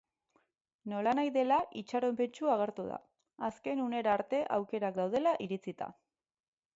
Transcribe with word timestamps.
Nolanahi 0.93 1.29
dela, 1.33 1.57
itxaropentsu 1.81 2.49
agertu 2.55 2.85
da, 2.87 2.97
azken 3.49 3.83
unera 3.89 4.15
arte 4.21 4.43
aukerak 4.57 4.97
daudela 5.01 5.35
iritzita. 5.49 5.91